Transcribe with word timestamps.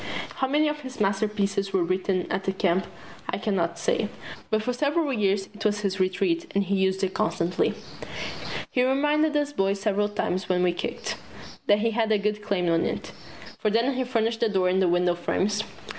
How 0.37 0.47
many 0.47 0.67
of 0.67 0.79
his 0.79 0.99
masterpieces 0.99 1.73
were 1.73 1.83
written 1.83 2.25
at 2.31 2.45
the 2.45 2.51
Camp 2.51 2.87
I 3.29 3.37
can 3.37 3.55
not 3.55 3.77
say, 3.77 4.09
but 4.49 4.63
for 4.63 4.73
several 4.73 5.13
years 5.13 5.47
it 5.53 5.63
was 5.63 5.81
his 5.81 5.99
Retreat 5.99 6.51
and 6.55 6.63
he 6.63 6.75
used 6.75 7.03
it 7.03 7.13
constantly. 7.13 7.75
He 8.71 8.81
reminded 8.83 9.37
us 9.37 9.53
boys 9.53 9.79
several 9.79 10.09
times 10.09 10.49
when 10.49 10.63
we 10.63 10.73
kicked, 10.73 11.17
that 11.67 11.81
he 11.81 11.91
had 11.91 12.11
a 12.11 12.17
good 12.17 12.41
claim 12.41 12.67
on 12.67 12.83
it 12.83 13.11
for 13.59 13.69
didn't 13.69 13.93
he 13.93 14.03
furnish 14.03 14.37
the 14.37 14.49
door 14.49 14.69
and 14.69 14.81
the 14.81 14.87
window 14.87 15.13
frames? 15.13 15.63